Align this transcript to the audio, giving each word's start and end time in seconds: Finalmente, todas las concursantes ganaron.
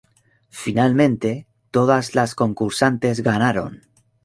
Finalmente, 0.49 1.45
todas 1.69 2.15
las 2.15 2.33
concursantes 2.33 3.19
ganaron. 3.21 3.83